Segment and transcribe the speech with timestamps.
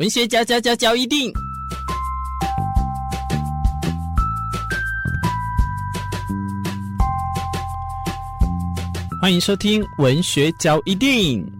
[0.00, 1.30] 文学交交交交一定，
[9.20, 11.59] 欢迎收听文学交一定。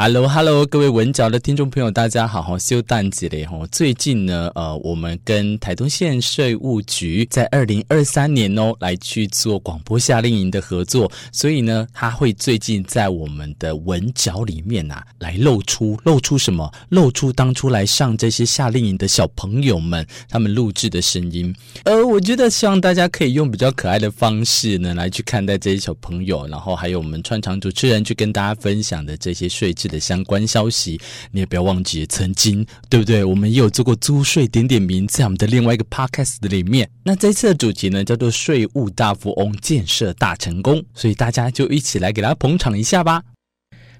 [0.00, 3.66] Hello，Hello，各位文角的听众朋友，大家好，好休淡季嘞吼！
[3.66, 16.72] 最近呢，呃，我们跟台东县税务局在二零二三年哦，来去做广播夏令营的合作，所以呢，他会最近在我们的文角里面呐、啊，来露出露出什么？
[16.90, 21.52] 露出当初来上这些夏令营的小朋友们他们录制的声音。
[21.82, 31.00] 呃，我觉得希望大家可以用比较可爱的方式呢，来去看待这些小朋友，然后还有我们串场主持人去跟大家分享的这些税制的相关消息，
[31.32, 33.24] 你也不要忘记，曾经对不对？
[33.24, 36.88] 我们也有做过租税点点名，在我们的另外一个 podcast 里面。
[37.02, 43.22] 那这次的主题呢，叫做“税务大富翁建设大成功”，所以大家就一起来给他捧场一下吧。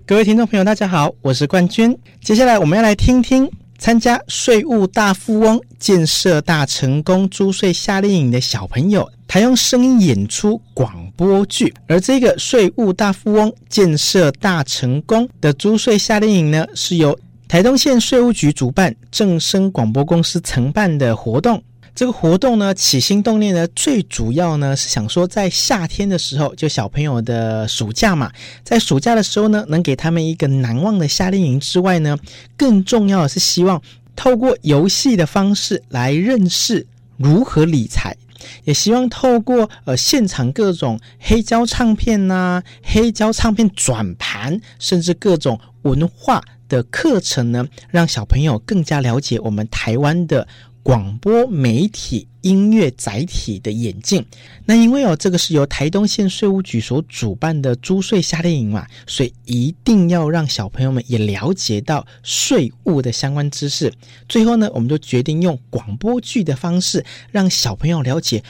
[0.06, 1.98] 各位听众朋友，大家好，我是冠军。
[2.22, 9.10] 接下来我们要来听听参加“税务大富翁建设大成功”租税夏令营的小朋友。
[9.26, 21.60] 他用声音演出广播剧，而这个税务大富翁建设大成功的租税夏令营呢，是由台东县税务局主办，正声广播公司承办的活动。
[21.92, 28.30] 这个活动呢，起心动念呢，最主要呢是想说，在夏天的时候，就小朋友的暑假嘛，
[28.62, 32.16] 在暑假的时候呢，能给他们一个难忘的夏令营之外呢，
[32.56, 33.82] 更重要的是希望
[34.14, 38.16] 透过游戏的方式来认识如何理财。
[38.64, 50.46] 也希望透过呃现场各种黑胶唱片呐、黑胶唱片转盘，甚至各种文化的课程呢，让小朋友更加了解我们台湾的。
[50.88, 54.24] 广播媒体音乐载体的演进，
[54.64, 63.92] 那因为哦，这个是由台东县税务局所主办的租税夏令营嘛，所以一定要让小朋友们也了解到税务的相关知识。
[64.30, 68.42] 最后呢，我们就决定用广播剧的方式，让小朋友了解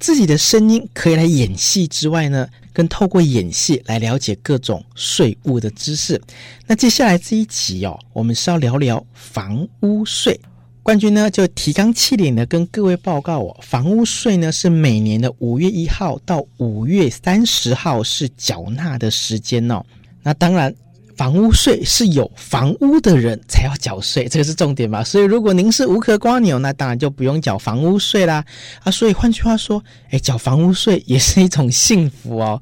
[0.00, 6.20] 自己的声音可以来演戏之外呢，跟透过演戏来了解各种税务的知识。
[6.66, 10.36] 那接下来这一集哦，我们是要聊聊房屋税。
[10.84, 19.82] 冠军呢，就提纲挈领的跟各位报告哦，房屋税呢是每年的五月一号到五月三十号是缴纳的时间哦。
[20.22, 20.74] 那当然，
[21.16, 25.02] 房屋税是有房屋的人才要缴税，这个是重点吧？
[25.02, 28.44] 所以如果您是无壳蜗牛，那当然就不用缴房屋税啦。
[28.82, 32.60] 啊，所以换句话说，诶，缴房屋税也是一种幸福哦。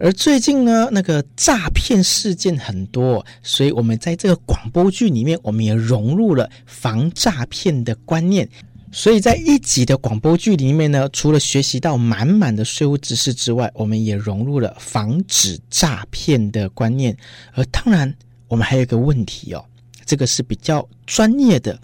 [0.00, 8.48] 而最近呢，那个诈骗事件很多，所以我们在这个广播剧里面，我们也融入了防诈骗的观念。
[8.90, 17.14] 所以在一集的广播剧里面呢，除了学习到满满的税务知识之外，我们也融入了防止诈骗的观念。
[17.52, 18.12] 而当然，
[18.48, 19.62] 我们还有一个问题哦，
[20.06, 21.78] 这个是比较专业的。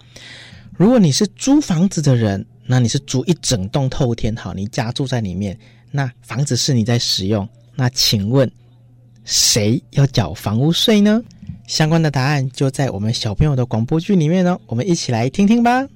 [0.73, 5.57] 如果你是租房子的人，那你是租一整栋透天，好，你家住在里面，
[5.91, 7.47] 那房子是你在使用。
[7.79, 8.51] 那请问，
[9.25, 11.23] 谁要缴房屋税呢？
[11.67, 15.87] 相关的答案就在我们小朋友的广播剧里面呢，我们一起来听听吧。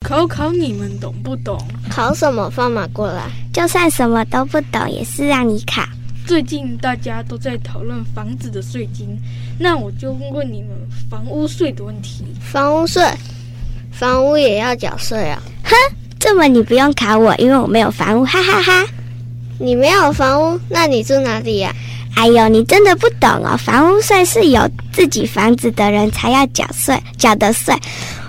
[0.00, 1.56] 考考你们懂不懂？
[1.88, 2.50] 考什么？
[2.50, 3.30] 放马过来！
[3.52, 5.82] 就算什么都不懂，也是让你考。
[6.26, 9.16] 最近大家都在讨论房子的税金，
[9.60, 10.70] 那我就问你们
[11.08, 12.24] 房屋税的问题。
[12.40, 13.02] 房屋税，
[13.92, 15.42] 房屋也要缴税啊？
[15.64, 15.74] 哼！
[16.32, 18.88] 这么你不用考我，因为我没有房屋，哈哈哈，哈。
[19.58, 21.70] 你没有房屋，那你住哪里呀？
[22.16, 23.54] 哎呦，你真的不懂哦！
[23.58, 27.74] 房屋税是有自己房子的人才要缴税，缴的税。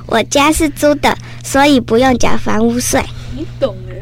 [0.06, 3.02] 我家是租的，所以不用缴房屋税。
[3.38, 3.96] 你懂了？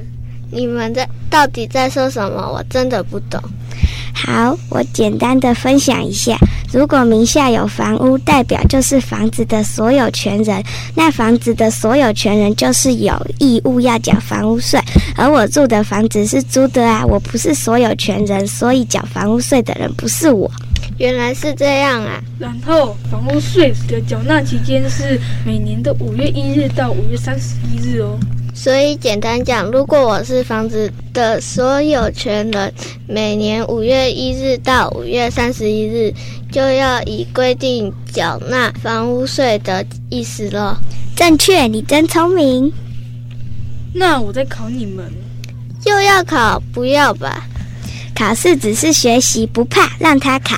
[0.49, 2.51] 你们在到底在说什么？
[2.51, 3.39] 我真的不懂。
[4.13, 6.37] 好，我简单的分享一下。
[6.71, 10.63] 如果名下有房屋，代表就是房子的所有权人，
[10.95, 14.79] 那房子的所有权人就是有义务要缴房屋税。
[15.17, 20.49] 而我住的房子是租的啊，我不是所有权人，所以缴房屋税的人不是我。
[20.97, 22.21] 原来是这样啊！
[22.37, 28.19] 然后房屋税的缴纳期间是每年的五月一日到五月三十一日哦。
[28.53, 32.73] 所以简单讲，如果我是房子的所有权人，
[33.07, 36.13] 每年五月一日到五月三十一日
[36.51, 40.75] 就要以规定缴纳房屋税的意思咯。
[41.15, 42.71] 正确，你真聪明。
[43.93, 45.11] 那我再考你们，
[45.85, 46.61] 又要考？
[46.73, 47.47] 不要吧？
[48.13, 50.55] 考试只是学习，不怕，让他考。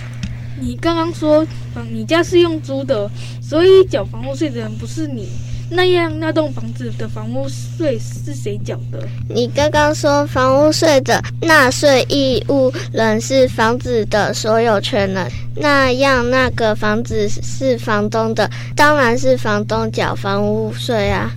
[0.60, 1.46] 你刚刚说，
[1.92, 3.10] 你家是用租的，
[3.42, 5.30] 所以缴房屋税的人不是你。
[5.70, 9.08] 那样那栋房子的房屋税是谁缴的？
[9.28, 21.32] 你刚刚说房屋税的纳税义务人是房子的所有权人，那样那个房子是房东的，当然是房东缴房屋税啊。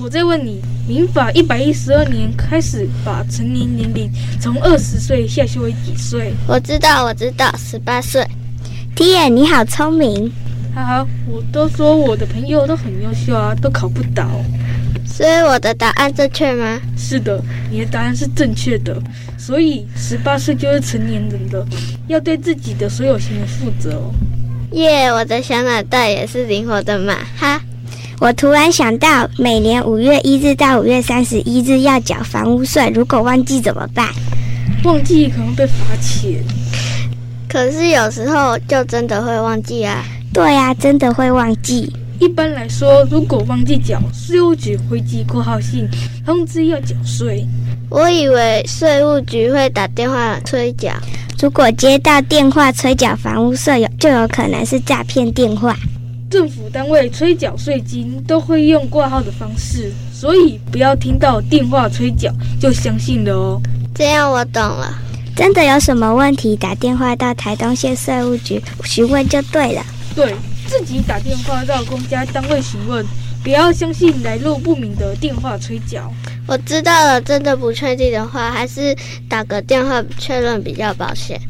[0.00, 4.08] 我再问你，民法一百一十二年开始把成年年龄
[4.40, 6.32] 从二十岁下修为几岁？
[6.46, 8.24] 我知道，我知道，十八岁。
[8.94, 10.30] 爹，你好聪明！
[10.74, 14.28] 哈哈，我都说我的朋友都很优秀啊，都考不倒。
[15.04, 16.80] 所以我的答案正确吗？
[16.96, 18.96] 是的，你的答案是正确的。
[19.36, 21.66] 所以十八岁就是成年人了，
[22.06, 24.14] 要对自己的所有行为负责哦。
[24.72, 27.60] 耶，我的小脑袋也是灵活的嘛，哈。
[28.20, 34.08] 我突然想到，每年五月一日到五月三十一日要缴房屋税，如果忘记怎么办？
[34.84, 36.44] 忘记可能被罚钱。
[37.48, 40.04] 可是有时候就真的会忘记啊。
[40.32, 41.92] 对呀、啊，真的会忘记。
[42.20, 45.88] 一般来说，如果忘记缴，税务局会寄括号信
[46.24, 47.46] 通知要缴税。
[47.88, 50.92] 我以为税务局会打电话催缴。
[51.42, 55.74] 如果接到电话催缴房屋税，有就有可能是诈骗电话。
[56.30, 63.60] 政府单位催缴税金都会用挂号的方式，所以不要听到电话催缴就相信了哦。
[63.94, 64.94] 这样我懂了。
[65.34, 69.82] 真的有什么问题，打电话到台东县税务局询问就对了。
[70.14, 70.34] 对，
[70.66, 73.06] 自己打电话到公家单位询问，
[73.42, 76.12] 不要相信来路不明的电话催缴。
[76.48, 78.94] 我知道了，真的不确定的话，还是
[79.28, 81.40] 打个电话确认比较保险。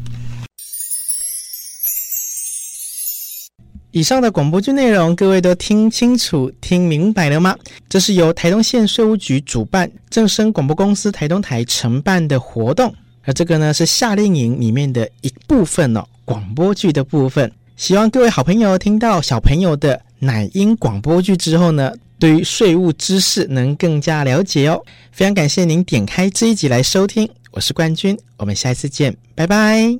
[3.89, 7.57] 以上的广播剧内容，各位都听清楚、听明白了吗？
[7.89, 12.93] 这是由台东县税务局主办、正声广播公司台东台承办的活动，
[13.25, 17.51] 而这个呢是夏令营里面的一部分哦，广播剧的部分。
[17.81, 24.79] 希望各位好朋友听到小朋友的奶音广播剧之后呢，对于税务知识能更加了解哦。
[25.11, 29.97] 非常感谢您点开这一集来收听，我是冠军，我们下一次见，拜拜。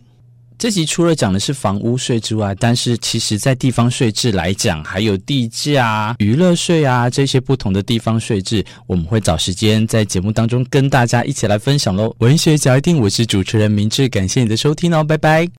[0.60, 12.16] 这集除了讲的是房屋税之外，但是其实在地方税制来讲，还有地价、娱乐税啊这些不同的地方税制，我们会找时间在节目当中跟大家一起来分享喽。
[12.20, 15.50] 文学脚一定，我是主持人明智，感谢你的收听哦，拜拜。